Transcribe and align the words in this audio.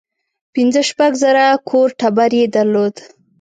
پنځه 0.53 0.81
شپږ 0.89 1.11
زره 1.23 1.45
کور 1.69 1.87
ټبر 1.99 2.31
یې 2.39 2.45
درلود. 2.55 2.95